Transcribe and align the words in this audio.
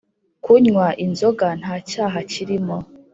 Kunywa 0.43 0.87
inzoga 1.05 1.47
ntacyaha 1.59 2.17
kirimo 2.31 2.77